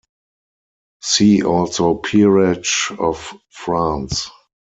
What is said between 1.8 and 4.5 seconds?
Peerage of France.